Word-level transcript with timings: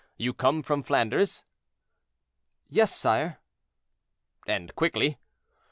You 0.17 0.33
come 0.33 0.63
from 0.63 0.81
Flanders?" 0.81 1.45
"Yes, 2.71 2.91
sire." 2.95 3.37
"And 4.47 4.73
quickly?" 4.73 5.19